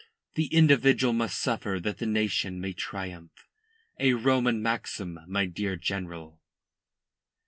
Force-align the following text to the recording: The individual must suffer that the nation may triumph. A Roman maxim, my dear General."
The 0.33 0.47
individual 0.47 1.13
must 1.13 1.37
suffer 1.37 1.79
that 1.79 1.99
the 1.99 2.07
nation 2.07 2.59
may 2.59 2.73
triumph. 2.73 3.47
A 3.99 4.13
Roman 4.13 4.59
maxim, 4.59 5.19
my 5.27 5.45
dear 5.45 5.75
General." 5.75 6.41